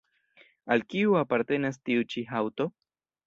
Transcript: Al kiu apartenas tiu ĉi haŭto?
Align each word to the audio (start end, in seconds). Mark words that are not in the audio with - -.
Al 0.75 0.83
kiu 0.93 1.13
apartenas 1.19 1.79
tiu 1.89 2.07
ĉi 2.15 2.25
haŭto? 2.33 2.67